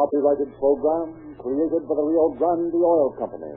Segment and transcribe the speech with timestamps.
[0.00, 3.52] copyrighted program created by the Rio Grande Oil Company.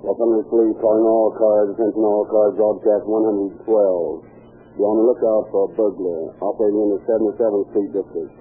[0.00, 3.60] Los Police calling all cars, attention all cars, broadcast 112.
[3.60, 8.32] Be on the lookout for a burglar operating in the 77th Street district.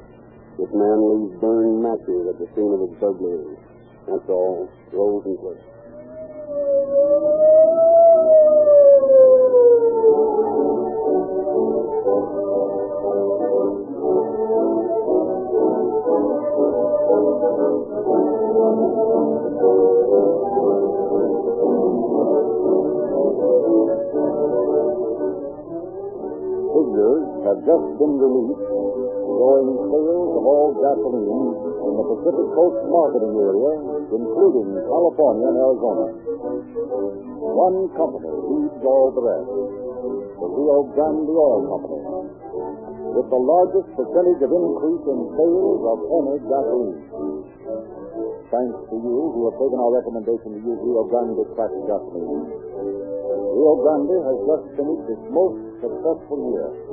[0.55, 3.59] This man leaves burned matches at the scene of his burglary.
[4.07, 4.71] That's all.
[4.95, 7.36] Rolls and clips.
[27.65, 29.07] Just been released
[29.37, 33.71] showing sales of all gasoline in the Pacific Coast marketing area,
[34.11, 36.05] including California and Arizona.
[37.37, 39.49] One company leads all the rest,
[40.41, 42.01] the Rio Grande Oil Company,
[43.13, 47.01] with the largest percentage of increase in sales of any gasoline.
[48.47, 52.47] Thanks to you who have taken our recommendation to use Rio Grande cracked gasoline,
[53.57, 56.86] Rio Grande has just finished its most successful year.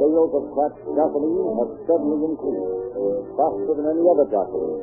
[0.00, 2.72] Sales of cracked gasoline have steadily increased,
[3.36, 4.80] faster than any other gasoline.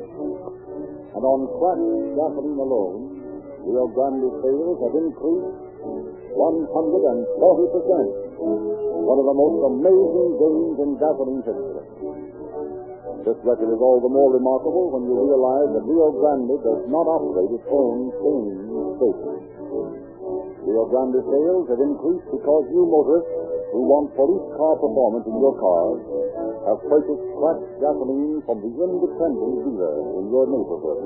[1.10, 3.18] And on cracked gasoline alone,
[3.66, 5.58] Rio Grande sales have increased
[6.38, 6.38] 140%.
[8.38, 11.82] One of the most amazing gains in gasoline history.
[13.26, 17.10] This record is all the more remarkable when you realize that Rio Grande does not
[17.10, 18.54] operate its own same
[19.02, 19.34] station.
[20.62, 25.54] Rio Grande sales have increased because you motorists who want police car performance in your
[25.60, 26.00] cars
[26.64, 31.00] have purchased cracked gasoline from the independent dealer in your neighborhood.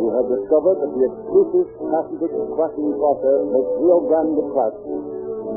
[0.00, 4.74] You have discovered that the exclusive patented cracking process makes Rio Grande crack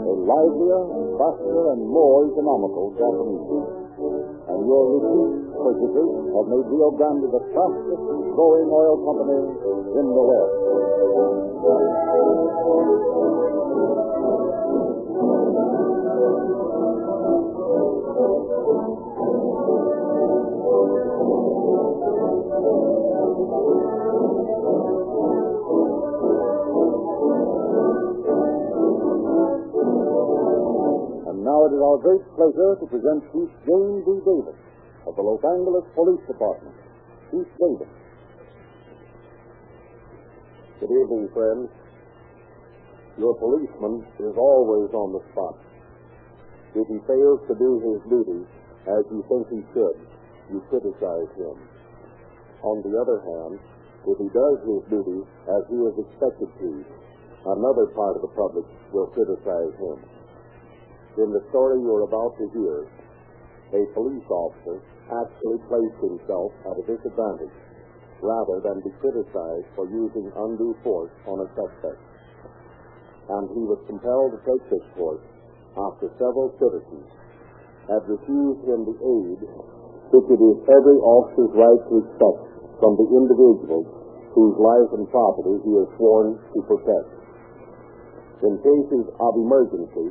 [0.03, 0.83] a livelier,
[1.15, 3.63] faster, and more economical gasoline.
[4.51, 8.03] And your repeat purchases have made Rio Grande the fastest
[8.35, 9.47] growing oil company
[9.95, 10.53] in the West.
[31.73, 34.09] It is our great pleasure to present Chief James D.
[34.21, 34.59] Davis
[35.09, 36.77] of the Los Angeles Police Department.
[37.33, 37.89] Chief Davis.
[40.77, 41.73] Good evening, friends.
[43.17, 45.57] Your policeman is always on the spot.
[46.77, 48.45] If he fails to do his duty
[48.85, 49.97] as you think he should,
[50.53, 51.57] you criticize him.
[52.61, 53.57] On the other hand,
[54.05, 56.69] if he does his duty as he is expected to,
[57.49, 60.12] another part of the public will criticize him.
[61.13, 62.89] In the story you're about to hear,
[63.77, 64.81] a police officer
[65.13, 67.53] actually placed himself at a disadvantage
[68.17, 72.01] rather than be criticized for using undue force on a suspect.
[73.29, 75.21] And he was compelled to take this course
[75.77, 77.05] after several citizens
[77.85, 79.39] had refused him the aid
[80.13, 82.41] which it is every officer's right to expect
[82.81, 83.85] from the individuals
[84.33, 87.09] whose life and property he is sworn to protect.
[88.45, 90.09] In cases of emergency,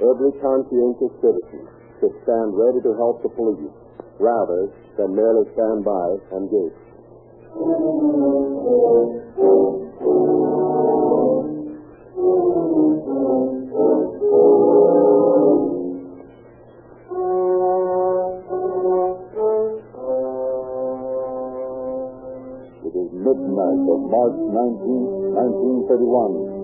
[0.00, 1.64] every conscientious citizen
[2.00, 3.72] should stand ready to help the police
[4.20, 6.76] rather than merely stand by and gape.
[22.84, 26.56] It is midnight of March 19, 1931.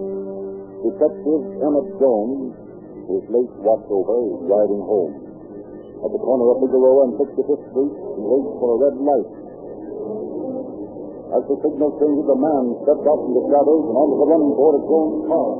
[0.82, 2.61] Detective Emmett Jones,
[3.08, 5.12] his late watchover, is driving home.
[6.02, 9.30] At the corner of Figueroa and 65th Street, he waits for a red light.
[11.32, 14.42] As the signal changes, a man steps out from the shadows and onto the run
[14.52, 15.50] toward a Jones car.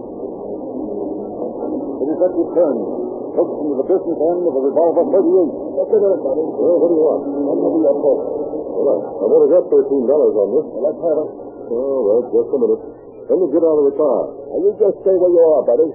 [1.96, 2.84] The detective turns,
[3.32, 5.72] looks into the business end of a revolver 38.
[5.72, 6.44] What's it, buddy?
[6.44, 7.22] Well, what do you want?
[7.24, 8.22] What will be your cost?
[8.72, 9.04] All right.
[9.08, 10.66] I better get thirteen dollars on this.
[10.68, 11.30] Well, let's have it.
[11.72, 12.82] All right, just a minute.
[13.30, 14.20] Let me get out of the car.
[14.52, 15.88] Now, you just stay where you are, buddy,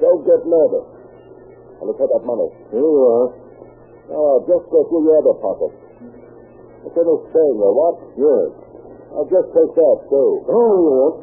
[0.00, 0.86] and don't get nervous.
[1.76, 2.48] Let look take that money.
[2.72, 3.28] Here you are.
[4.08, 5.72] Now, just go through your other pocket.
[6.88, 8.00] It's a little staying there, what?
[8.16, 8.48] Yes.
[9.12, 10.30] I'll just take that, too.
[10.48, 11.20] Oh, yes.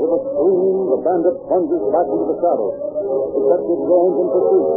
[0.00, 2.76] With a scream, the bandit plunges back into the shadows.
[3.32, 4.68] Detective Jones in pursuit.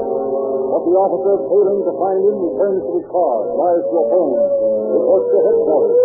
[0.75, 4.36] But the officer, failing to find him, returns to his car, drives to a phone,
[5.05, 6.01] to headquarters.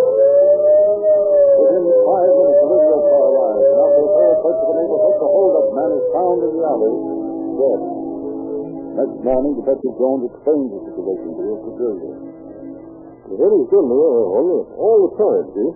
[1.56, 5.68] Within five minutes, the radio car arrives, and after search of the neighborhood, the holdup
[5.72, 6.94] man is found in the alley,
[7.56, 7.80] dead.
[9.00, 12.14] Next morning, Detective Jones explains the situation to his superior.
[13.30, 15.70] Been there all, all the time, see?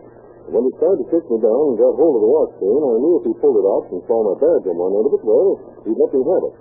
[0.50, 2.94] When he tried to kick me down and got hold of the watch chain, I
[3.00, 5.24] knew if he pulled it out and saw my badge on one end of it,
[5.24, 5.56] well,
[5.88, 6.54] he'd let me have it.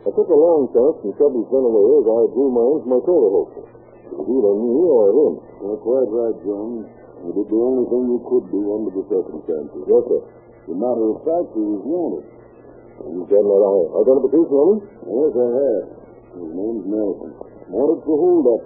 [0.00, 2.90] I took a long chance and shoved his gun away as I drew mine from
[2.98, 3.79] my shoulder holster.
[4.10, 5.34] It me or him.
[5.62, 6.86] That's quite right, Jones.
[7.20, 9.82] You did the only thing you could do under the circumstances.
[9.86, 10.20] Yes, sir.
[10.20, 12.24] As a matter of fact, he was wanted.
[13.06, 13.64] You got that
[14.02, 14.78] identification on him?
[15.04, 15.84] Yes, I have.
[16.30, 17.30] His name's Nelson.
[17.70, 18.62] Wanted for hold up.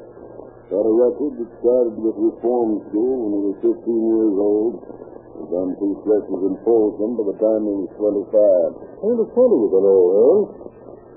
[0.72, 4.74] Got a record that started with reform school when he was 15 years old.
[4.80, 8.32] He done two stretches in Folsom by the time he was 25.
[8.32, 10.63] I understand he was an old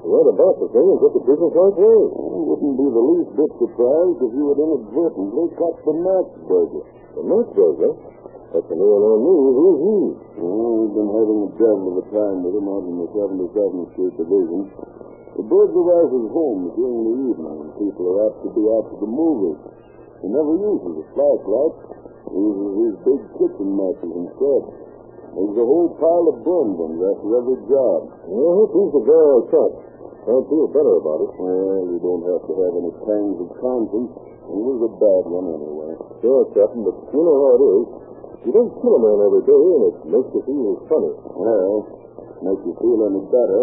[0.07, 1.99] about the thing is get the business right way.
[2.15, 6.83] I wouldn't be the least bit surprised if you had inadvertently caught the match burger.
[7.17, 7.93] The night burglar?
[8.55, 9.39] That's the man I knew.
[9.51, 9.97] Who's he?
[10.39, 13.87] Well, we've been having a devil of a time with him out in the 77th
[13.91, 14.61] Street Division.
[15.35, 19.11] The burglar his home during the evening people are apt to be out to the
[19.11, 19.59] movies.
[20.23, 21.75] He never uses a flashlight.
[22.31, 24.63] He uses his big kitchen matches instead.
[25.37, 27.99] There's a whole pile of burn ones after every job.
[28.25, 29.41] Yeah, he's the guy I
[30.27, 31.31] I'd feel better about it.
[31.39, 34.11] Well, you don't have to have any pangs of conscience.
[34.43, 35.95] He was a bad one anyway.
[36.19, 37.85] Sure, Captain, but you know how it is.
[38.43, 41.13] You don't kill a man every day, and it makes you feel funny.
[41.31, 41.75] Well,
[42.43, 43.61] make you feel any better.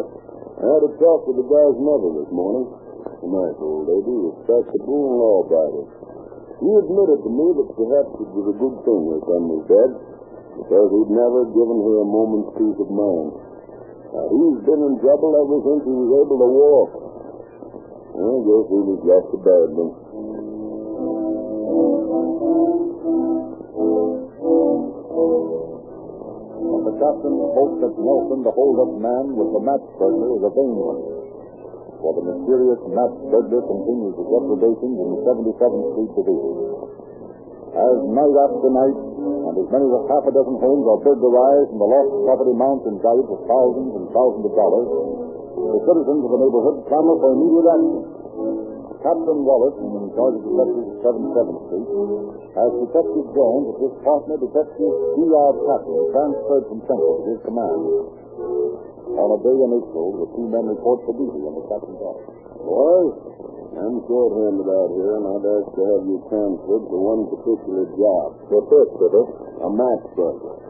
[0.57, 2.65] I had a talk with the guy's mother this morning.
[2.65, 5.89] A nice old lady, respectable and law-abiding.
[6.65, 9.91] He admitted to me that perhaps it was a good thing her son was dead,
[10.65, 13.54] because he'd never given her a moment's peace of mind.
[14.15, 16.91] Now, he's been in trouble ever since he was able to walk.
[18.15, 19.95] I guess he was just a bad one.
[26.85, 30.75] The captain hoped that Nelson, the hold-up man with the match burglar, is a vain
[30.79, 31.01] one.
[31.99, 36.55] For the mysterious match burglar continues his depredations in the 77th Street Division.
[37.75, 38.99] As night after night,
[39.55, 42.91] and as many as half a dozen homes are burglarized and the lost property mounts
[42.91, 44.89] in value to thousands and thousands of dollars,
[45.55, 48.03] the citizens of the neighborhood clamor for immediate action.
[48.99, 51.89] Captain Wallace, in charge of detectives at 77th Street,
[52.57, 54.93] has Detective Jones with his partner, Detective
[55.23, 55.51] D.R.
[55.55, 57.79] Patton, transferred from Central to his command.
[59.15, 62.33] On a day in April, the two men report for duty in the captain's office.
[62.59, 63.15] Boys,
[63.77, 68.29] I'm short-handed out here, and I'd ask to have you transferred to one particular job.
[68.49, 69.44] What's that, Skipper?
[69.65, 70.61] A match burglar.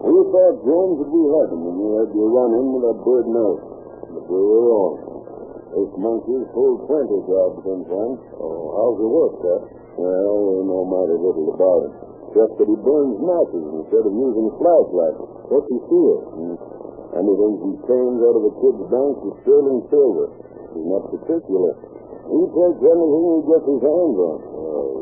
[0.00, 3.70] We thought, Jones, would be him when you had your run-in with a bird Nelson.
[4.16, 4.94] But we were wrong.
[5.76, 8.10] This monkey's pulled plenty jobs since then.
[8.40, 9.62] Oh, how's he work, Cap?
[10.00, 11.92] Well, we know mighty little about it.
[12.32, 15.20] Just that he burns matches instead of using flashlights.
[15.52, 16.16] What's he steal?
[16.40, 16.56] Hmm.
[17.20, 20.26] Anything he chains out of a kid's bank is sterling silver.
[20.72, 21.76] He's not particular.
[22.32, 24.38] He takes anything he gets his hands on.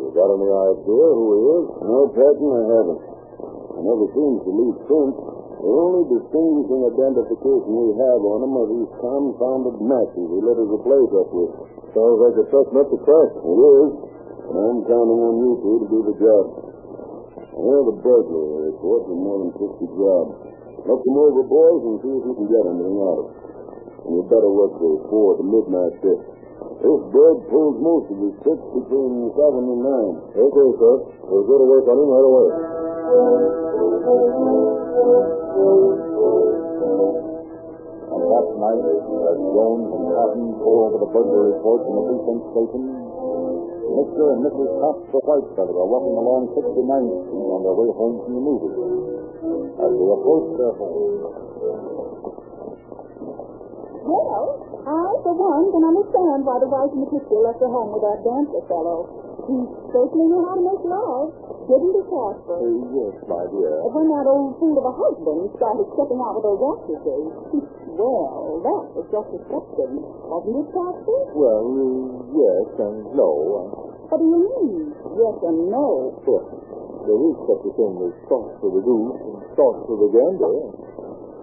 [0.09, 1.65] You got any idea who he is?
[1.85, 3.03] No, Patton, I haven't.
[3.77, 5.17] I never seems to leave since.
[5.61, 10.81] The only distinguishing identification we have on him are these confounded matches he lit a
[10.81, 11.53] place up with.
[11.93, 13.31] Sounds like a nut to crack.
[13.37, 13.91] It is.
[14.49, 16.45] And I'm counting on you two to do the job.
[17.53, 20.33] Have a burglary report for more than 50 jobs.
[20.89, 23.37] Look him over, boys, and see if you can get anything out of it.
[24.09, 26.38] And you better work till 4 to midnight shift.
[26.79, 30.39] This bird pulls most of his tricks between 7 and 9.
[30.47, 30.95] Okay, sir.
[31.27, 32.49] We'll go to work on him right away.
[38.15, 42.45] On that night, as Jones and Patton go over the burglary reports in the precinct
[42.55, 42.83] station,
[43.99, 44.25] Mr.
[44.39, 44.71] and Mrs.
[44.79, 48.71] Casper Whitefeather are walking along 69th Street on their way home from the movie.
[49.83, 51.27] As they approach their home,
[54.09, 57.93] Well, I, for one, can understand why the wife in the picture left her home
[57.93, 59.05] with that dancer fellow.
[59.45, 59.57] He
[59.93, 61.29] certainly knew how to make love,
[61.69, 62.57] didn't he, Casper?
[62.97, 63.75] yes, my dear.
[63.85, 67.25] But when that old fool of a husband started stepping out with those actresses,
[68.01, 69.93] well, that was just disgusting,
[70.25, 71.21] wasn't it, Casper?
[71.37, 71.69] Well,
[72.33, 73.31] yes and no.
[74.09, 74.89] What do you mean?
[75.21, 76.17] Yes and no.
[76.25, 76.49] Well,
[77.05, 80.57] there is such a thing as sauce for the goose and sauce for the gander.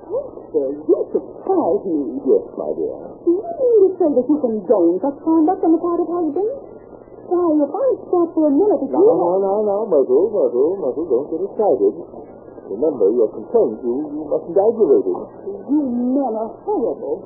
[0.09, 0.97] Casper, you
[1.45, 2.17] surprise me.
[2.25, 2.97] Yes, my dear.
[3.21, 6.57] Do you mean to say that you condone such conduct on the part of husbands?
[7.25, 11.05] Why, if I stop for a minute to Now, now, now, now, Myrtle, Myrtle, Myrtle,
[11.05, 11.93] don't get excited.
[12.65, 13.77] Remember, you're concerned.
[13.85, 15.21] You, you mustn't aggravate it.
[15.69, 17.17] You men are horrible.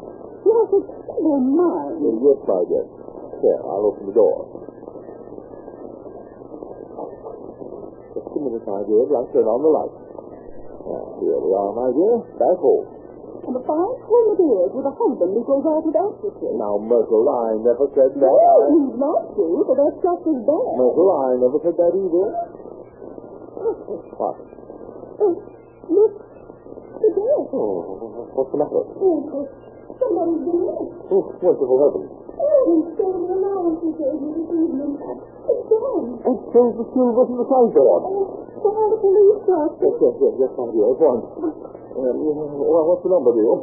[0.44, 2.00] You have such evil minds.
[2.00, 2.86] Yes, my dear.
[3.40, 4.36] Here, I'll open the door.
[8.16, 9.04] Just a minute, my dear.
[9.16, 9.96] I'll turn on the light.
[11.24, 12.16] Here we are, my dear.
[12.40, 12.99] Back home.
[13.40, 16.54] And a fine home it is with a husband who goes out with actresses.
[16.60, 18.30] Now, Myrtle, I never said that.
[18.30, 20.70] Well, he's not to, but that's just as bad.
[20.76, 22.26] Myrtle, I never said that either.
[23.60, 24.36] What?
[25.20, 25.36] Oh,
[25.90, 26.14] look,
[27.00, 27.40] the door.
[27.50, 28.84] Oh, what's the matter?
[28.86, 29.48] Oh,
[30.00, 30.86] somebody's been in.
[31.10, 32.12] Oh, wonderful heavens.
[32.40, 34.94] Oh, he's the allowance he gave me this evening.
[35.00, 36.08] It's gone.
[36.24, 38.04] And so the silver from the sideboard.
[38.04, 41.79] Oh, why the police got Yes, yes, yes, yes, my dear, at once.
[42.00, 42.16] Um,
[42.64, 43.56] well, what's the number, dear?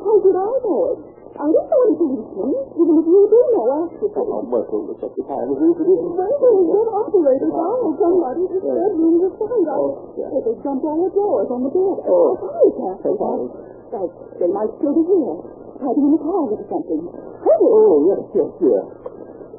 [0.00, 0.98] How did I know it?
[1.40, 4.16] I didn't know any policeman, even if you do know actresses.
[4.16, 6.12] Oh, Myrtle, it's such a time as this, it isn't.
[6.16, 10.42] Well, there's good operators now, or somebody just bedroom the side of Oh, it.
[10.44, 11.96] they jumped all the doors on the bed.
[12.08, 12.32] Oh.
[12.40, 13.12] sorry, Kathy.
[13.16, 13.46] sorry.
[13.90, 15.36] Like, they might still be here.
[15.80, 17.00] Hiding in the closet or something.
[17.40, 17.68] Hurry!
[17.72, 18.84] Oh, yes, yes, yes.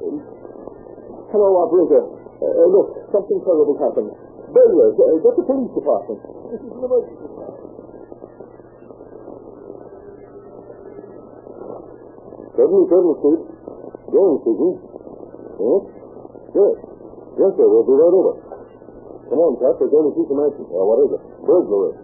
[0.06, 0.16] Um,
[1.34, 2.02] hello, operator.
[2.02, 4.10] Uh, uh, look, something terrible happened.
[4.54, 6.20] Barriers, uh, get the police department.
[6.52, 7.26] This is an emergency.
[12.56, 13.40] Certainly, certainly, Chief.
[14.12, 14.74] Going, speaking.
[15.56, 15.82] Yes?
[16.52, 16.76] Good.
[17.40, 18.34] Yes, sir, we'll be right over.
[19.32, 20.68] Come on, Cap, we're going to see some action.
[20.68, 21.22] Uh, what is it?
[21.48, 21.96] Burglary.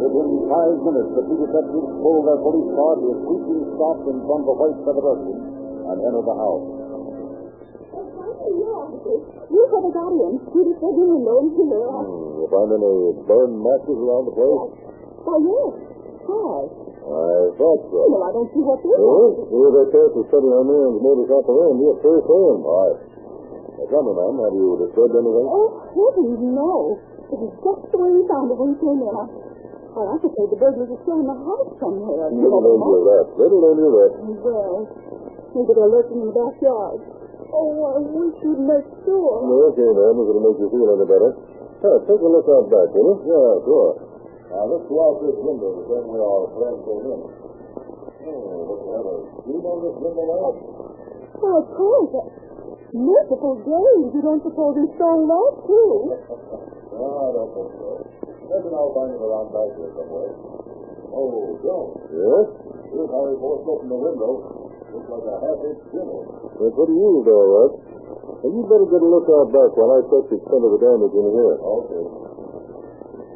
[0.00, 4.16] Within five minutes, the two detectives pulled their police car to a squeaking stop in
[4.24, 5.40] front of a white Pedestrian
[5.92, 6.85] and entered the house.
[9.56, 11.88] You could have got in through the bedroom window and here.
[11.88, 12.92] Hmm, you find any
[13.24, 14.68] burned matches around the place?
[15.24, 15.72] Why, yes.
[16.28, 16.60] Why?
[17.06, 18.00] I thought so.
[18.04, 19.48] Well, I don't see what this Oh, is.
[19.48, 21.76] here's that careful study on man's motors off the end.
[21.80, 22.56] You're first in.
[22.66, 22.98] All right.
[23.78, 25.46] Now, tell me, ma'am, have you disturbed anything?
[25.48, 26.72] Oh, heavens, no.
[27.26, 29.08] It was just the way you found it when you came in.
[29.08, 29.24] I,
[29.96, 32.28] well, I suppose the burglars are still in the house somewhere.
[32.28, 33.24] Little danger of that.
[33.40, 34.12] Little danger of that.
[34.44, 34.74] Well,
[35.56, 37.00] maybe they're lurking in the backyard.
[37.56, 39.36] Oh, I wish you'd make sure.
[39.72, 41.30] Okay, ma'am, if it'll make you feel any better.
[41.80, 43.32] Hey, take a look out back, will you?
[43.32, 43.90] Yeah, sure.
[44.52, 47.20] Now, let's go out this window the same way our friends came in.
[48.26, 49.20] Oh, look at that.
[49.40, 50.24] Do you know this window
[51.36, 52.32] of course.
[52.96, 54.08] Merciful days.
[54.14, 55.92] You don't suppose he stole that, too?
[56.96, 57.88] No, I don't think so.
[58.46, 60.32] Maybe I'll find it around back here somewhere.
[61.12, 62.46] Oh, Joe, Yes?
[62.92, 64.65] here's how he forced open the window.
[64.96, 66.24] Looks like a half-inch chimney.
[66.56, 67.72] They're pretty used, all right.
[68.40, 70.80] And you'd better get a look out back while I check the extent of the
[70.80, 71.56] damage in here.
[71.60, 72.04] Okay.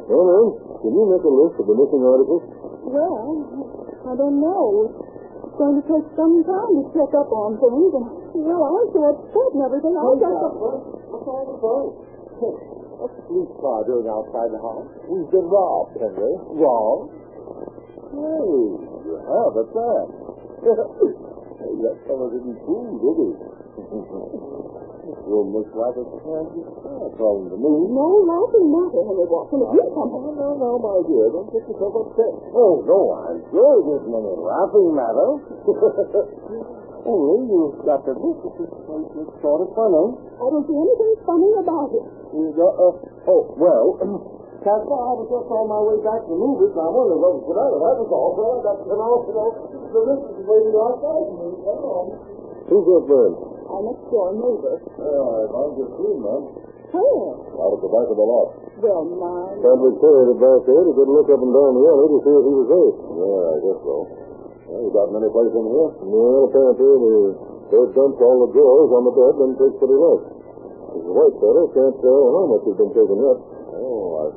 [0.09, 0.45] Well, then,
[0.81, 2.43] can you make a list of the missing articles?
[2.81, 3.21] Well,
[4.09, 4.89] I don't know.
[4.89, 7.93] It's going to take some time to check up on things.
[7.93, 8.09] And,
[8.41, 9.95] well, I'm so upset and everything.
[10.01, 10.33] I'll just...
[10.33, 11.93] What's all the phone?
[13.05, 14.89] What's the police car doing outside the house?
[15.13, 16.35] We've been robbed, Henry.
[16.57, 17.21] Robbed?
[18.17, 18.49] Hey,
[19.05, 20.07] you have at that.
[21.61, 23.29] that fellow didn't fool, did he?
[25.21, 27.73] Room looks like candy car, according to me.
[27.93, 29.61] No laughing matter, Henry Watson.
[29.61, 30.11] If you come...
[30.11, 31.29] No, no, no, my dear.
[31.31, 32.35] Don't get yourself upset.
[32.57, 32.99] Oh, no,
[33.29, 35.29] I'm sure it isn't any laughing matter.
[37.01, 40.07] Only you've got to admit that this place looks sort of funny.
[40.37, 42.05] I don't see anything funny about it.
[42.57, 43.87] Got, uh, oh, well,
[44.61, 46.73] Casper, I was just on my way back to the movies.
[46.77, 47.79] And I wondered what was the matter.
[47.81, 48.31] That was all.
[48.37, 49.51] Well, I got to come out, you know.
[49.89, 51.49] The list is waiting outside for me.
[51.65, 52.07] Come on.
[52.69, 53.33] Who's that man?
[53.71, 54.77] Our next door neighbor.
[55.01, 56.43] Yeah, I found your screen, man.
[56.91, 57.31] Where?
[57.57, 58.49] Out at the back of the lot.
[58.83, 59.63] Well, my...
[59.63, 62.19] Probably carried it back there to get a look up and down the alley to
[62.21, 62.97] see if he was safe.
[63.01, 63.97] Yeah, I guess so.
[64.71, 65.91] Well, you got him any place in here?
[66.05, 67.13] Well, apparently we
[67.71, 70.27] they've dumped all the drawers on the bed and takes what he left.
[70.91, 73.39] He's a Whitefeather, can't tell how much he's been taking yet.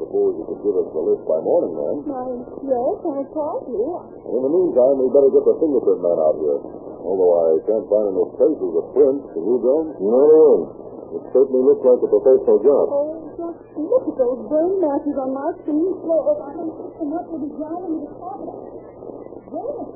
[0.04, 1.96] I suppose you could give us the list by morning, man.
[2.04, 2.28] My...
[2.36, 3.88] Yes, I'll call you.
[4.36, 6.60] In the meantime, we better get the fingerprint man out here.
[7.08, 9.32] Although I can't find any traces of prints.
[9.32, 9.96] Can you, John?
[10.04, 10.64] Not a one.
[11.08, 12.86] It certainly looks like a professional job.
[12.92, 16.36] Oh, just look at those burn matches on my screen floor.
[16.36, 18.60] Oh, I can pick them up with the ground into the cabinet.
[19.56, 19.88] There.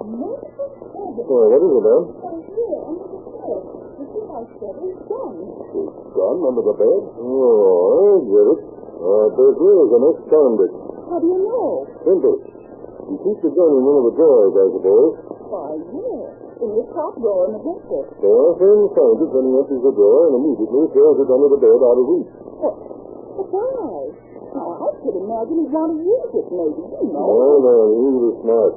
[0.00, 1.12] Merciful.
[1.28, 2.02] Oh, what is it, man?
[2.24, 3.68] Oh, here, under the bed.
[4.00, 5.34] This is my seventh gun.
[5.76, 7.00] His gun under the bed?
[7.20, 8.80] Oh, I get it.
[9.00, 10.74] Uh, Berkeley is an ex-convict.
[11.08, 11.88] How do you know?
[12.04, 12.36] Simple.
[13.10, 15.12] He keeps the gun in one of the drawers, I suppose.
[15.50, 16.30] Why, yes.
[16.60, 18.04] In the top drawer in the dresser.
[18.20, 21.48] So our friend finds it when he empties the drawer and immediately throws it under
[21.48, 22.32] the bed out of reach.
[22.60, 22.76] What?
[23.40, 24.12] But why?
[24.52, 26.82] Now, I could imagine he'd want to use it, maybe.
[27.00, 27.24] You know.
[27.24, 28.72] No, no, he was smart.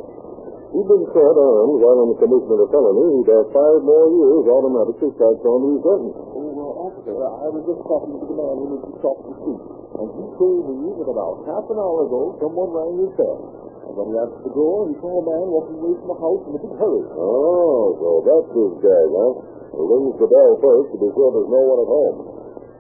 [0.72, 3.06] He'd been caught armed while on the commission of a felony.
[3.20, 6.18] He'd have five more years automatically tacked onto his sentence.
[6.18, 9.62] Oh, uh, officer, I was just talking to the man who lives across the street,
[9.94, 13.40] and he told me that about half an hour ago someone rang his bell,
[13.84, 16.42] and When he answered the door, he saw a man walking away from the house
[16.50, 17.04] in a big hurry.
[17.14, 19.34] Oh, so that's his gag, huh?
[19.70, 22.18] He rings the bell first to be sure there's no one at home.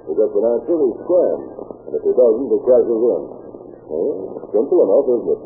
[0.10, 1.50] He gets an answer, he scrams.
[1.86, 3.22] And if he doesn't, he crashes in.
[3.94, 5.42] Well, simple enough, isn't it?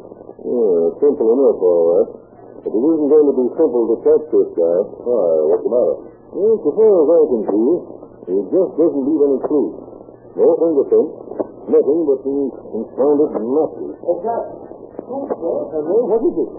[0.48, 2.10] Yeah, simple enough, all right.
[2.64, 4.78] But it isn't going to be simple to catch this guy.
[5.04, 5.98] Why, what's the matter?
[6.32, 7.70] Well, so far as I can see,
[8.24, 9.76] he just doesn't leave any clues.
[10.38, 11.12] No fingerprints,
[11.68, 13.98] nothing but these confounded napkins.
[14.04, 14.44] Oh, Jack.
[15.08, 16.52] Hello, what is it?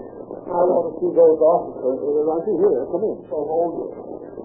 [0.49, 1.97] I want to see those officers.
[2.01, 2.81] They're right here.
[2.89, 3.17] Come in.
[3.29, 3.93] Oh, hold it.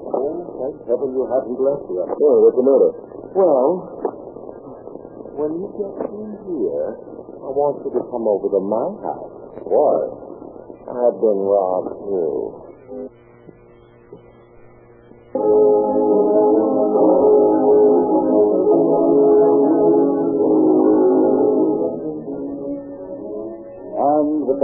[0.05, 2.09] Oh, thank heaven you haven't left yet.
[2.13, 2.91] Oh, what's the matter?
[3.33, 3.71] Well,
[5.41, 6.87] when you get in here,
[7.41, 9.33] I want you to come over to my house.
[9.65, 9.97] Why?
[10.85, 12.69] I've been robbed, too.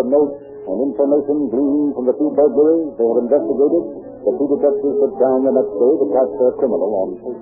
[0.00, 3.84] The notes and information gleaned from the two burglaries they had investigated,
[4.24, 7.40] the two detectives sit down the next day to catch their criminal on foot.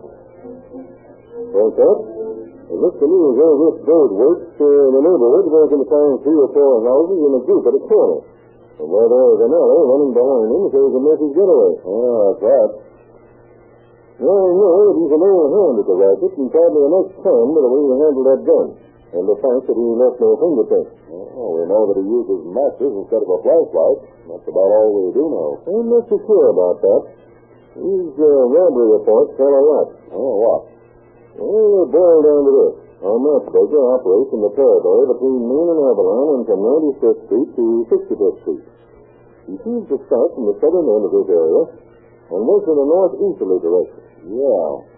[1.55, 1.93] Well, sir,
[2.67, 3.05] Mr.
[3.07, 6.51] Lee here this bird works uh, in the neighborhood, we're going to find three or
[6.51, 8.27] four houses in a group at a corner.
[8.27, 11.73] And where there's an alley running behind him, so he can make his getaway.
[11.79, 12.73] Ah, right.
[14.19, 17.45] Now I know that he's an old hand at the racket and probably an ex-con
[17.55, 18.88] by the way he handled that gun.
[19.09, 20.93] And the fact that he left no fingerprints.
[21.09, 23.99] Well, we know that he uses matches instead of a flashlight.
[24.29, 25.49] That's about all we do know.
[25.65, 27.03] I'm not so sure about that.
[27.79, 29.89] These uh, robbery reports tell a lot.
[30.13, 30.69] Oh?
[31.39, 32.75] Well, they boil down to this.
[32.99, 37.65] Our matchmaker operates in the territory between Main and Avalon and from 95th Street to
[37.95, 38.65] 65th Street.
[39.47, 41.63] He seems to start from the southern end of this area
[42.35, 44.03] and works in the northeasterly direction.
[44.35, 44.98] Yeah.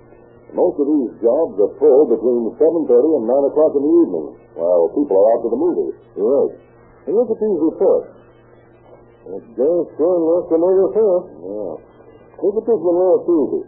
[0.50, 4.26] Most of these jobs are full between 7.30 and 9 o'clock in the evening,
[4.58, 5.94] while people are out to the movies.
[6.18, 6.52] Right.
[7.06, 8.10] And look at these reports.
[9.30, 11.26] That guy's throwing off another fast.
[11.38, 11.74] Yeah.
[12.40, 13.64] Look at this one last Tuesday.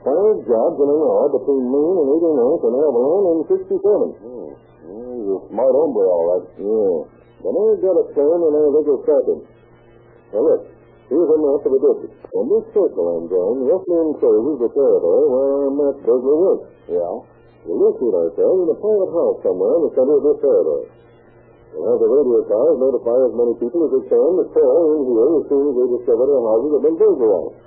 [0.00, 3.60] Five jobs in an hour between noon and 89th and Avalon and 67.
[3.60, 4.50] Hmm.
[4.80, 6.46] Yeah, He's a smart hombre, all right.
[6.56, 6.96] Yeah.
[7.44, 9.28] But I got a plan and we'll start.
[9.28, 10.62] Now look,
[11.10, 12.14] here's a map of the district.
[12.30, 16.70] And this circle I'm drawing roughly encloses the territory where our map burglar works.
[16.86, 17.14] Yeah.
[17.66, 20.86] We'll locate ourselves in a private house somewhere in the center of this territory.
[21.70, 25.02] We'll have the radio cars notify as many people as they can to call in
[25.06, 27.58] here as soon as they discover their houses have been burglarized.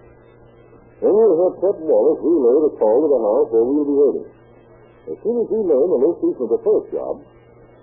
[1.04, 4.28] Then we'll have Pep Wallace relay the call to the house where we'll be waiting.
[5.14, 7.14] As soon as we learn the location of the first job,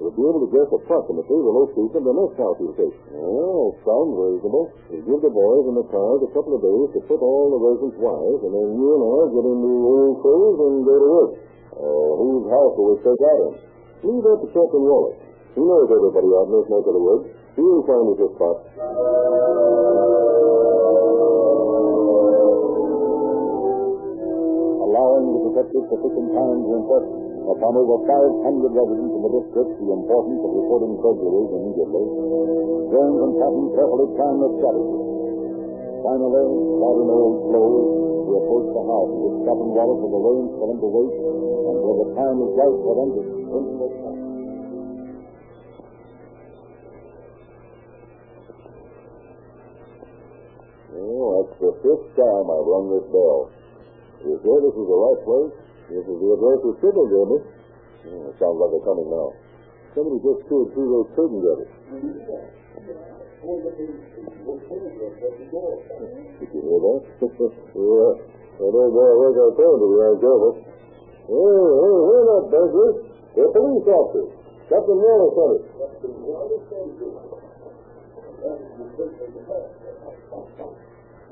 [0.01, 2.97] we'll be able to guess approximately the location of the next house we'll take.
[3.21, 4.73] Oh, sounds reasonable.
[4.89, 7.61] We'll give the boys and the cars a couple of days to put all the
[7.61, 11.33] residents' wives, and then you and I get into old clothes and go to work.
[11.77, 13.53] Uh, whose house will we take out in?
[14.01, 15.21] Leave that to Captain Wallace.
[15.53, 17.27] He knows everybody out in this neck of the woods.
[17.61, 18.57] He'll find us a spot.
[24.81, 29.95] Allowing the detectives sufficient time to impress upon over 500 residents in the district the
[29.97, 32.07] importance of reporting burglaries immediately,
[32.93, 35.01] Jones and Patton carefully planned their strategy.
[36.05, 36.47] Finally,
[36.81, 37.89] clad in old clothes,
[38.29, 42.09] we approached the house which Captain Wallace had arranged for them to wait until the
[42.17, 44.17] time is right for them to spring their trap.
[50.91, 53.41] Oh, that's the fifth time I've rung this bell.
[54.25, 55.60] You sure this is the right place?
[55.91, 57.43] This is the address that Sybil gave it
[58.39, 59.35] sounds like they're coming now.
[59.93, 61.67] Somebody just peered through those curtain gutters.
[66.39, 67.03] Did you hear that?
[67.27, 68.15] yeah.
[68.57, 70.63] They're going to work our phone to be on careful.
[71.27, 73.11] Hey, hey, we're not burglars.
[73.35, 74.31] They're police officers.
[74.71, 75.67] Captain Wallace sent us.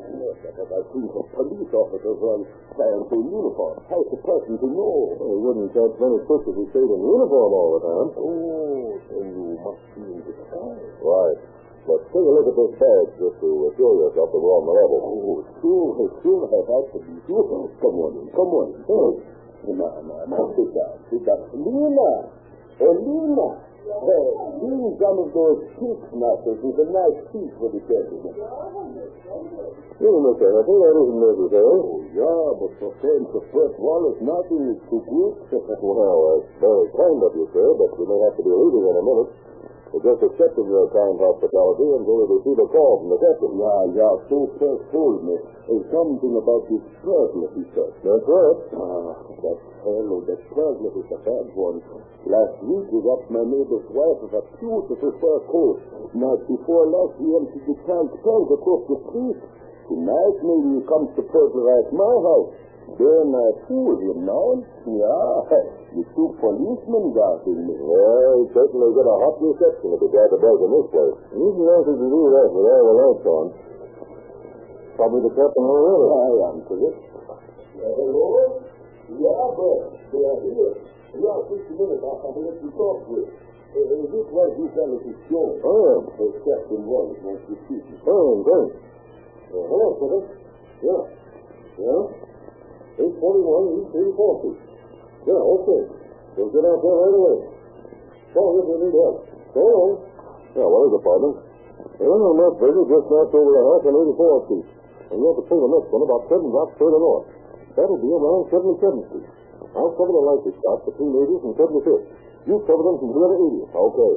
[0.09, 2.40] Yes, I've seen some police officers run
[2.73, 3.77] stands in uniform.
[3.92, 4.97] How's the person to know?
[5.21, 8.09] Well, wouldn't catch many fish if he stayed in uniform all the time.
[8.16, 10.97] Oh, then you must be in disguise.
[11.05, 11.38] Right.
[11.85, 14.75] But take a look at this badge just to assure yourself that we're on the
[14.77, 14.99] level.
[15.09, 17.44] Oh, sure, sure, I have to be sure.
[17.81, 18.85] Come on come on in.
[18.88, 21.49] Hey, now, now, now, sit down, sit down.
[21.53, 22.11] Lena,
[22.81, 23.49] oh, Lena.
[23.88, 24.29] Hey,
[24.61, 28.37] bring some of those pig knuckles with a nice piece for the gentleman.
[29.98, 30.46] You know, Mr.
[30.46, 31.74] Happy, that isn't necessary.
[31.74, 35.34] Oh, yeah, but for friends of Fred Wallace, nothing is too good.
[35.82, 38.94] well, that's very kind of you, sir, but we may have to be leaving in
[38.94, 39.30] a minute.
[39.90, 43.56] We're just accepting your kind hospitality until we receive a call from the captain.
[43.56, 45.34] Yeah, yeah, so first told me.
[45.66, 47.92] There's something about this Presley, he said.
[48.04, 48.58] That's right.
[48.78, 51.80] Ah, that fellow, that Presley is a bad one.
[52.28, 55.80] Last week he got my neighbor's wife of a beautiful fur coat.
[56.14, 59.40] Night before last he emptied the tank tank across the street.
[59.88, 62.53] Tonight maybe he comes to burglarize my house.
[63.01, 64.61] Then I fool him now.
[64.85, 65.33] Yeah,
[65.92, 67.68] the two policemen got him.
[67.68, 71.16] Well, he certainly got a hot reception if he tried to break in this place.
[71.37, 73.46] He's likely to do that with all the lights on.
[74.96, 76.07] Probably the captain already.
[76.09, 76.96] I answered it.
[77.77, 78.61] hello?
[79.09, 79.79] Yeah, but
[80.12, 80.74] they are here.
[81.16, 82.03] Yeah, just a minute.
[82.05, 83.29] I have let you talk with.
[83.68, 85.61] Uh, is this where you fellas is going?
[85.61, 87.16] Oh, the captain was.
[87.20, 87.96] Wants to see you.
[88.09, 88.88] Oh, great.
[89.48, 90.20] Uh, hello, sir.
[90.84, 91.02] Yeah.
[91.80, 92.02] Yeah?
[93.00, 94.61] 841, East 340.
[95.24, 95.80] Yeah, okay.
[96.37, 97.37] We'll get out there right away.
[98.37, 99.16] Call if you need help.
[99.56, 99.92] So long.
[100.52, 101.32] Yeah, what is it, partner?
[101.96, 104.68] Well, I'm not busy, just north over the house on 84th Street.
[105.08, 107.26] And you have to pull the next one about seven blocks further north.
[107.72, 109.28] That'll be around 77th Street.
[109.72, 112.04] I'll cover the likely spots between 80th and 75th.
[112.44, 113.72] You cover them from here other 80th.
[113.72, 114.12] Okay.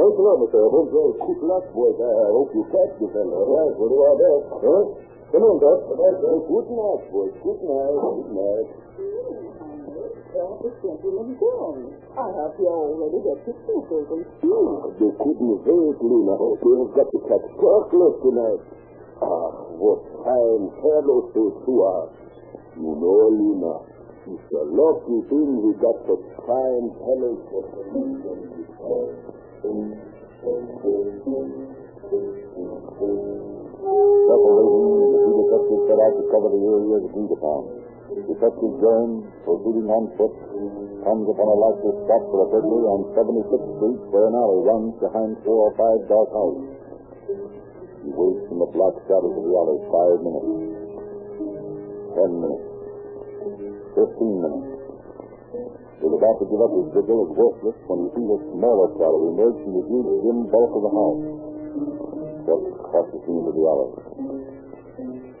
[0.00, 0.56] Thanks a lot, Mr.
[0.64, 0.88] Evans.
[0.96, 2.00] Well, keep luck, boys.
[2.00, 3.36] I hope you catch the fellow.
[3.36, 4.48] All right, we'll do our best.
[4.64, 4.88] Right?
[5.28, 5.76] Come on, Doc.
[5.92, 7.36] Good night, boys.
[7.44, 8.00] Good night.
[8.00, 8.68] Good night.
[10.32, 11.92] Well, it's gentleman gone.
[12.16, 15.04] I hope you already got your pupils and shoes.
[15.04, 16.34] You couldn't wait, Lena.
[16.64, 18.62] You've got to catch chocolate tonight.
[19.20, 22.08] Ah, what fine fellows those two are.
[22.80, 23.74] You know, Lena,
[24.32, 27.68] it's a lucky thing we got such fine fellows for
[29.60, 29.92] Separating,
[35.04, 37.68] the two detectives set out to cover the area agreed upon.
[38.24, 40.32] Detective Jones, proceeding on foot,
[41.04, 44.96] comes upon a likely spot for a burglary on 76th Street where an alley runs
[44.96, 46.72] behind four or five dark houses.
[48.00, 50.56] He waits in the black shadows of the alley five minutes,
[52.16, 52.64] ten minutes,
[53.92, 54.80] fifteen minutes.
[56.00, 59.20] He's about to give up his vigil as worthless when he sees a smaller shadow
[59.36, 61.22] emerge from the huge dim bulk of the house.
[62.40, 63.92] Just cautiously into the alley.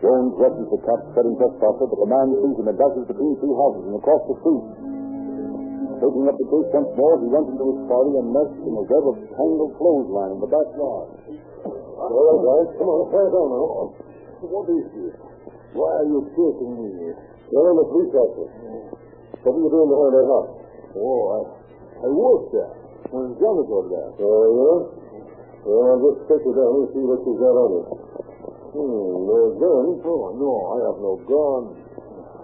[0.04, 3.52] Jones rushes the cat, setting trespasser, but the man sees him and dashes between two
[3.56, 4.64] houses and across the street.
[6.00, 8.84] Taking up the chase once more, he runs into his party and meshed in a
[8.84, 11.08] web of tangled clothesline in the backyard.
[11.64, 12.68] All right, guys.
[12.76, 13.96] Come on, let's it now.
[14.44, 15.14] What is this?
[15.72, 17.16] Why are you chasing me?
[17.48, 18.99] Well, I'm a police officer.
[19.40, 20.52] What are you doing behind that house?
[21.00, 21.38] Oh, I,
[22.04, 22.72] I work there.
[23.08, 24.10] Is over there.
[24.20, 24.78] Oh, yeah?
[25.64, 27.84] Well, I'll just take you down and see what you got on you.
[28.70, 29.86] Hmm, no gun?
[30.04, 31.62] Oh, no, I have no gun.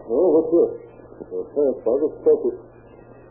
[0.08, 0.72] Oh, what's this?
[1.36, 2.56] Oh, thanks, I'll just take it.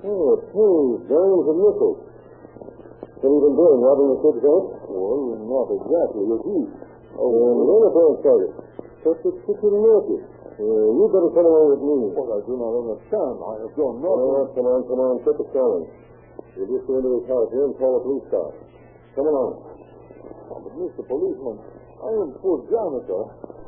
[0.05, 1.99] Oh, pennies, dimes, and nickels.
[2.05, 4.69] What have you been doing, robbing the kid's house?
[4.93, 6.63] Well, not exactly, you see.
[7.17, 8.51] Oh, and then a phone started.
[9.01, 10.34] Just a chicken naked.
[10.55, 12.15] Uh, you better come along with me.
[12.15, 13.35] Well, I do not understand.
[13.43, 14.31] I have done nothing.
[14.31, 15.13] Oh, come on, come on.
[15.27, 15.87] Quit the stalling.
[16.55, 18.49] We'll just go into his house here and call the police car.
[19.19, 19.51] Come along.
[20.47, 21.03] Oh, but Mr.
[21.03, 21.59] Policeman,
[21.99, 23.23] I am poor janitor.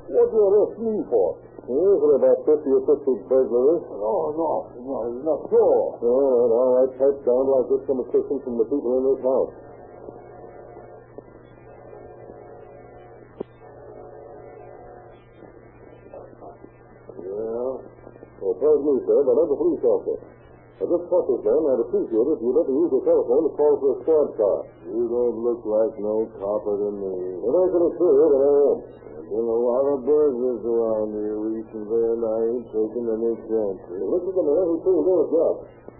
[0.07, 1.27] What do you arrest me for?
[1.67, 3.83] Here's for about 50 or 60 burglaries.
[3.91, 4.97] Oh, no, no,
[5.27, 5.59] not so.
[5.99, 6.91] All right, all right.
[6.95, 9.51] Pipe down till get some assistance from the people in this house.
[18.57, 20.19] Pardon me, sir, I'm a police officer.
[20.77, 21.61] Caught this man.
[21.73, 24.29] I'd appreciate it if you'd let me use the telephone to call for a squad
[24.37, 24.59] car.
[24.85, 27.13] You don't look like no copper to me.
[27.41, 28.77] It ain't gonna see you, but I am.
[29.25, 33.97] Been a lot of burglars around here recently, and I ain't taking any chances.
[34.05, 35.53] Listen to the man who's doing their job.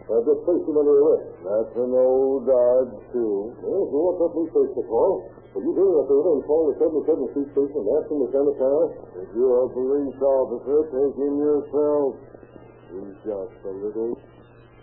[0.07, 1.25] I just placed him under arrest.
[1.41, 3.57] That's an old dodge, too.
[3.65, 5.25] Well, if you want that police station to call,
[5.57, 8.19] will you do me a favor and call the 77th Street Station and ask them
[8.23, 8.81] to send a car?
[9.25, 12.36] If you're a police officer, take him yourself.
[12.87, 14.15] He's just a little,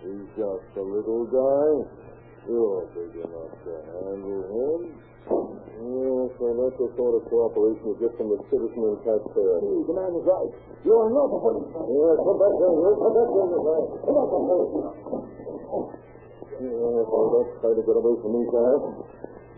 [0.04, 1.88] he's just a little guy.
[2.44, 5.00] You're big enough to handle him.
[5.24, 9.56] Yes, well, that's the sort of cooperation you get from the citizen and taxpayer.
[9.64, 10.52] Hey, the man is right.
[10.84, 11.80] You're not a policeman.
[11.88, 12.92] Yeah, come back down here.
[12.92, 13.64] Come back down here.
[14.04, 14.92] Come back down here.
[16.60, 18.68] Yeah, well, that's trying to get away from me, sir.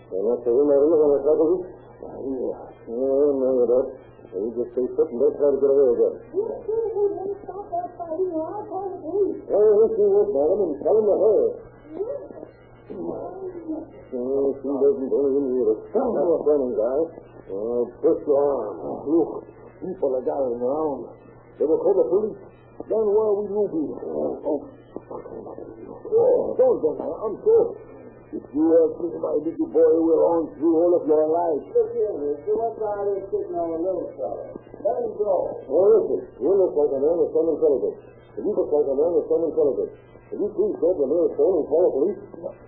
[0.07, 1.67] And that's the out of on that tackle.
[1.67, 2.63] Yeah.
[2.87, 6.15] Yeah, no, it You just stay put and don't try to get away again.
[6.35, 9.41] You two wouldn't stop that fighting or I'll call the police.
[9.49, 11.51] Oh, yes, you would, madam, and tell him to hurry.
[11.97, 12.47] Yes.
[14.17, 15.65] Oh, she doesn't believe you.
[15.91, 16.99] Stop that running, guy.
[17.51, 19.07] Oh, push your arm.
[19.07, 19.47] Look,
[19.83, 21.11] people are gathering around.
[21.59, 22.39] They will call the police.
[22.87, 23.83] Then where will you be?
[24.05, 24.69] Oh,
[25.07, 27.15] Oh, don't get that.
[27.25, 27.67] I'm sure.
[28.35, 31.63] If you help me, my little boy will own through all of your life.
[31.71, 32.53] Look here, mister.
[32.59, 34.51] What's out there sitting on a little fella?
[34.83, 35.63] Let him go.
[35.71, 37.99] Now listen, you look like a man with some intelligence.
[38.35, 39.95] If you look like a man with some intelligence.
[40.27, 42.21] If you please go to the nearest phone and call the police,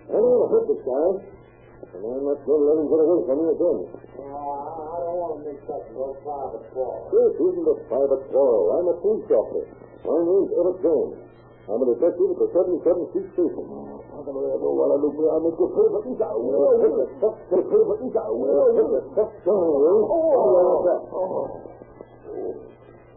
[0.07, 1.09] I don't want to hurt this guy.
[1.91, 3.79] And I'm not going to let him get away from me again.
[4.15, 7.11] Uh, I don't want to mix up no private quarrel.
[7.11, 8.63] This isn't a private quarrel.
[8.79, 9.67] I'm a police officer.
[10.07, 11.28] My name's Everett Jones.
[11.69, 13.61] I'm a detective at the 77th Street Station.
[18.33, 18.81] Well?
[20.01, 20.81] Oh.
[21.13, 21.45] Oh.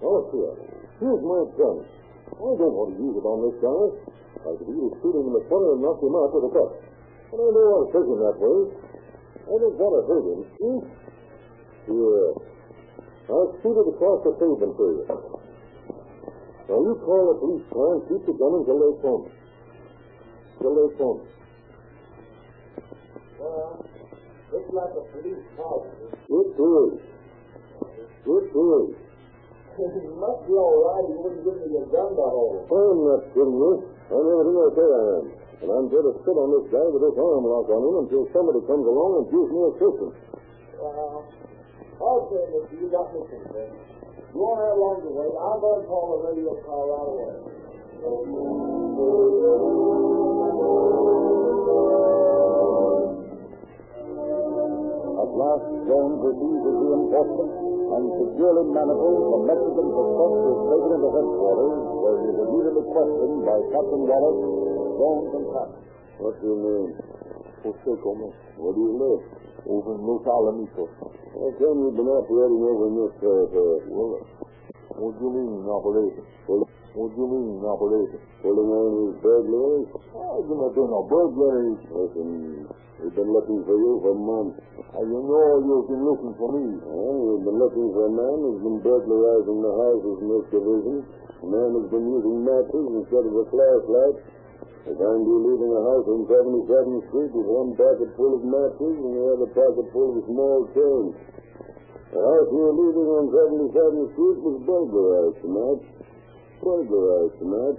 [0.04, 0.52] Oh, here.
[1.00, 1.80] Here's my gun.
[2.28, 3.88] I don't want to use it on this guy.
[4.44, 6.52] I could either shoot him in the front or knock him out with a.
[6.52, 8.68] But I don't want to take him that way.
[9.48, 10.44] I don't want to hurt him.
[10.60, 10.76] See?
[11.88, 12.36] Here.
[13.32, 15.31] I'll shoot it across the pavement for you.
[16.68, 19.22] Now you call the police car and keep the gun until they come.
[20.62, 21.18] Till they come.
[23.42, 23.82] Well,
[24.52, 25.82] looks like a police car.
[25.82, 26.92] It is.
[28.22, 28.86] It is.
[29.74, 31.04] you must be all right.
[31.10, 32.70] You wouldn't give me your gun to hold.
[32.70, 33.82] I'm not kidding you.
[34.12, 35.24] I'm everything I say I am.
[35.62, 38.26] And I'm going to sit on this guy with this arm lock on him until
[38.30, 40.16] somebody comes along and gives me assistance.
[40.78, 42.74] Well, okay, mister.
[42.78, 44.01] You got me convinced.
[44.32, 45.28] You won't have long to wait.
[45.36, 47.36] I'll go and call the radio car right away.
[55.20, 57.52] At last, Jones receives his reinforcement,
[57.92, 63.36] and securely manacled, the Mexican suspect is taken into headquarters, where he is immediately questioned
[63.44, 64.40] by Captain Wallace,
[64.96, 65.70] Jones, and Pat.
[66.24, 66.88] What's your name?
[66.88, 66.90] Jose Gomez.
[66.96, 67.21] Where do you live?
[69.62, 70.90] Over in Los Alamitos.
[70.98, 72.86] How come you've been operating over
[75.14, 75.30] do you
[75.70, 76.26] operating?
[76.42, 78.18] Pull- What do you mean, operating?
[78.42, 78.66] Pulling
[78.98, 79.86] these burglars?
[79.94, 81.78] I've been doing no burglaries.
[81.86, 82.66] Listen,
[82.98, 84.58] we've been looking for you for months.
[84.92, 86.66] I know you've been looking for me.
[86.82, 90.96] Well, we've been looking for a man who's been burglarizing the houses in this division.
[91.06, 94.16] A man who's been using matches instead of a flashlight.
[94.82, 98.94] We find you leaving a house on 77th Street with one pocket full of matches
[98.98, 101.14] and the other pocket full of small change.
[102.10, 105.82] The house you were leaving on 77th Street was burglarized tonight.
[106.66, 107.78] Burglarized tonight.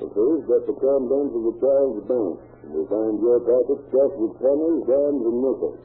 [0.00, 2.34] The police got the contents of the child's bank.
[2.64, 5.80] They find your pocket stuffed with pennies, dimes, and nickels.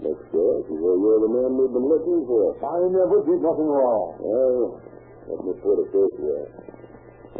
[0.00, 2.56] Next guess is where you're the man we've been looking for.
[2.56, 4.16] I never did nothing wrong.
[4.16, 4.80] Well,
[5.28, 6.79] let me put it this way.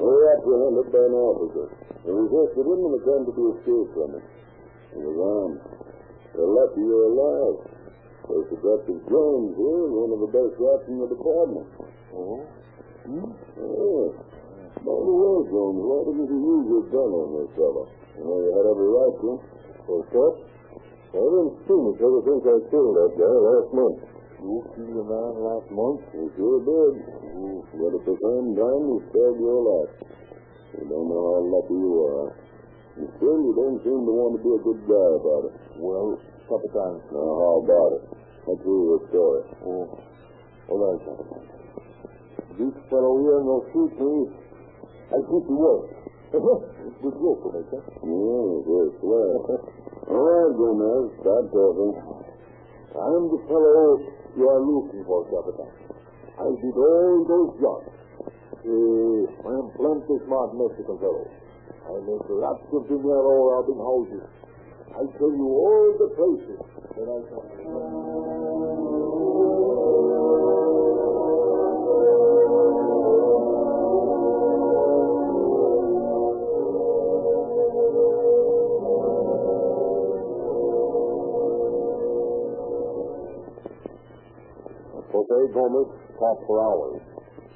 [0.01, 1.67] We were apprehended by an officer.
[2.09, 4.25] We resisted him and attempted to escape from him.
[4.97, 5.61] He was armed.
[6.33, 7.57] We're lucky you're alive.
[8.25, 11.69] There's Detective Jones here, one of the best shots in the department.
[12.17, 12.41] Oh?
[13.05, 13.29] Hmm?
[13.61, 14.09] Yeah.
[14.81, 17.85] By the way, Jones, why didn't you use your gun on this fellow?
[18.17, 19.31] You know you had every right to.
[19.85, 20.35] Well, Cap,
[21.13, 24.20] I didn't see much ever since I killed that guy last month.
[24.41, 26.01] You killed a man last month?
[26.17, 26.95] You sure did.
[27.77, 29.93] But at the same time, you spared your life.
[30.81, 32.33] You don't know how lucky you are.
[32.97, 35.55] And still, you don't seem to want to be a good guy about it.
[35.77, 36.17] Well,
[36.49, 37.05] Capitan.
[37.13, 38.03] Now, how about it?
[38.49, 39.43] Let's hear your story.
[39.61, 40.01] Oh,
[40.73, 41.45] all right, Capitan.
[42.57, 44.25] This fellow here no shoot me.
[45.13, 45.85] I think he was.
[46.33, 47.77] Good joke, Omega.
[47.77, 49.37] Yeah, yes, well.
[50.09, 51.93] All right, Gomez, start talking.
[52.91, 55.71] I'm the fellow you are looking for, Capitan.
[56.39, 57.91] I did all those jobs.
[58.61, 61.27] Uh, I am plenty smart Mexican fellow.
[61.89, 64.29] I make lots of dinero robbing houses.
[64.93, 66.61] I tell you all the places
[66.97, 68.60] that I can.
[85.31, 85.87] Jose Gomez
[86.19, 86.99] talked for hours,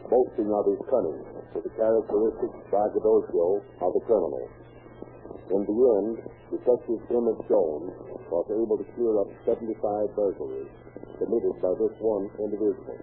[0.07, 1.19] boasting of his cunning
[1.59, 4.47] with the characteristic braggadocio of the criminal.
[5.51, 6.23] In the end,
[6.55, 7.91] Detective Emmett Jones
[8.31, 9.75] was able to clear up 75
[10.15, 10.71] burglaries
[11.19, 12.95] committed by this one individual.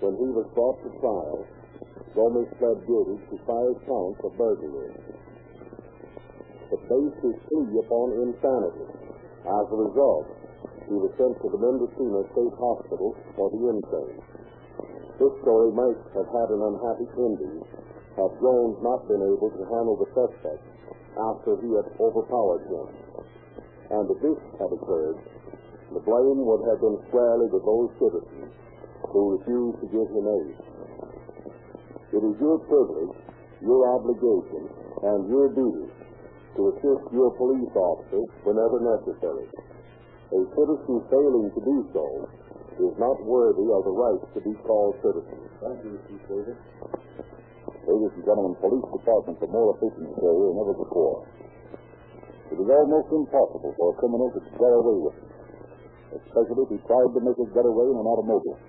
[0.00, 1.44] When he was brought to trial,
[2.16, 4.96] Gomez pled guilty to five counts of burglary.
[6.72, 8.88] But based his plea upon insanity.
[9.44, 10.37] As a result,
[10.88, 14.18] he was sent to the Mendocino State Hospital for the insane.
[15.20, 17.60] This story might have had an unhappy ending
[18.18, 20.58] had Jones not been able to handle the suspect
[21.14, 22.86] after he had overpowered him.
[23.94, 25.22] And if this had occurred,
[25.94, 28.50] the blame would have been squarely with those citizens
[29.14, 30.56] who refused to give him aid.
[32.18, 33.14] It is your privilege,
[33.62, 34.66] your obligation,
[35.06, 35.86] and your duty
[36.58, 39.46] to assist your police officers whenever necessary.
[40.28, 42.04] A citizen failing to do so
[42.84, 45.40] is not worthy of the right to be called citizen.
[45.56, 46.60] Thank you, Chief Davis.
[47.88, 51.24] Ladies and gentlemen, police departments are more efficient today than ever before.
[52.52, 55.28] It is almost impossible for a criminal to get away with it,
[56.20, 58.60] especially if he tried to make his getaway in an automobile.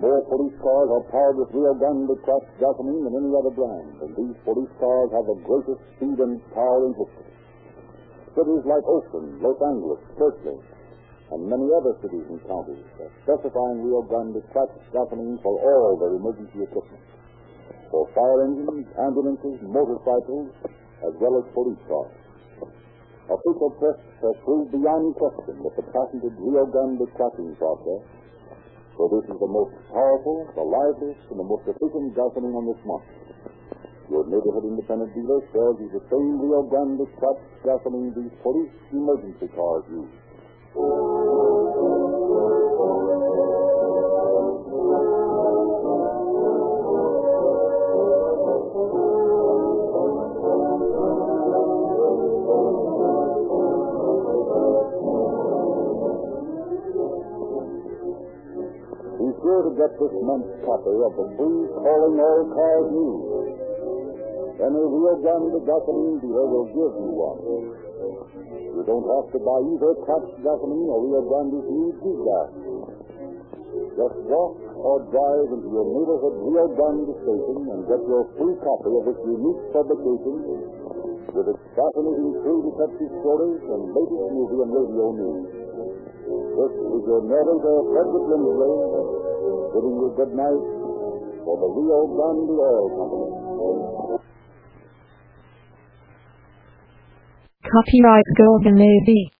[0.00, 4.16] More police cars are powered with Rio Grande cracked gasoline than any other brand, and
[4.16, 7.41] these police cars have the greatest speed and power in history.
[8.32, 10.56] Cities like Oakland, Los Angeles, Berkeley,
[11.32, 16.16] and many other cities and counties are specifying Rio Grande cracked gasoline for all their
[16.16, 17.04] emergency equipment,
[17.92, 20.48] for fire engines, ambulances, motorcycles,
[21.04, 22.16] as well as police cars.
[23.28, 28.02] Official press has proved beyond question that the patented Rio Grande cracking process
[29.02, 33.21] is the most powerful, the liveliest, and the most efficient gasoline on this market.
[34.12, 39.48] Your neighborhood independent dealer sells you the same Rio Grande cracked gasoline these police emergency
[39.56, 40.12] cars use.
[59.16, 63.41] Be sure to get this month's copy of the free Calling All Cars News.
[64.62, 67.38] Any Rio Grande gasoline dealer will give you one.
[68.62, 71.90] You don't have to buy either cracked gasoline or Rio Grande's new
[72.22, 72.48] gas.
[73.98, 78.90] Just walk or drive into your neighborhood Rio Grande station and get your free copy
[78.94, 80.36] of this unique publication
[81.34, 85.42] with its fascinating true detective stories and latest movie and radio news.
[86.22, 88.74] This is your narrator, Frederick Lindsley,
[89.74, 90.64] bidding you good night
[91.42, 93.41] for the Rio Grande Oil Company.
[97.72, 99.30] Copyright Golden AV.